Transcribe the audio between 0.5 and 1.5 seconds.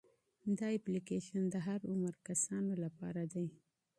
دا اپلیکیشن